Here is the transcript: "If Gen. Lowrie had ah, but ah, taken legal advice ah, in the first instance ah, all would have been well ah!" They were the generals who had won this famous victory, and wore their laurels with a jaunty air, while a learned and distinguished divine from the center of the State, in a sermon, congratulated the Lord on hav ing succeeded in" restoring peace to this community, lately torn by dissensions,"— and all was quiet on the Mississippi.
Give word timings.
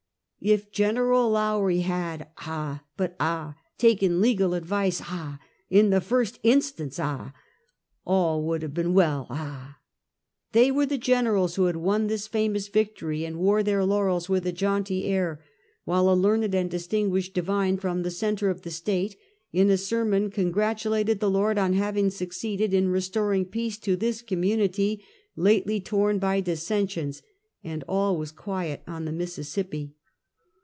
"If 0.51 0.71
Gen. 0.71 0.95
Lowrie 0.95 1.81
had 1.81 2.29
ah, 2.39 2.83
but 2.97 3.15
ah, 3.19 3.53
taken 3.77 4.19
legal 4.19 4.55
advice 4.55 4.99
ah, 5.03 5.39
in 5.69 5.91
the 5.91 6.01
first 6.01 6.39
instance 6.41 6.97
ah, 6.99 7.31
all 8.07 8.41
would 8.47 8.63
have 8.63 8.73
been 8.73 8.95
well 8.95 9.27
ah!" 9.29 9.77
They 10.53 10.71
were 10.71 10.87
the 10.87 10.97
generals 10.97 11.53
who 11.57 11.65
had 11.65 11.75
won 11.75 12.07
this 12.07 12.25
famous 12.25 12.69
victory, 12.69 13.23
and 13.23 13.37
wore 13.37 13.61
their 13.61 13.85
laurels 13.85 14.29
with 14.29 14.47
a 14.47 14.51
jaunty 14.51 15.05
air, 15.05 15.43
while 15.85 16.09
a 16.09 16.15
learned 16.17 16.55
and 16.55 16.71
distinguished 16.71 17.35
divine 17.35 17.77
from 17.77 18.01
the 18.01 18.09
center 18.09 18.49
of 18.49 18.63
the 18.63 18.71
State, 18.71 19.17
in 19.53 19.69
a 19.69 19.77
sermon, 19.77 20.31
congratulated 20.31 21.19
the 21.19 21.29
Lord 21.29 21.59
on 21.59 21.73
hav 21.73 21.97
ing 21.97 22.09
succeeded 22.09 22.73
in" 22.73 22.89
restoring 22.89 23.45
peace 23.45 23.77
to 23.77 23.95
this 23.95 24.23
community, 24.23 25.03
lately 25.35 25.79
torn 25.79 26.17
by 26.17 26.39
dissensions,"— 26.41 27.21
and 27.63 27.83
all 27.87 28.17
was 28.17 28.31
quiet 28.31 28.81
on 28.87 29.05
the 29.05 29.11
Mississippi. 29.11 29.93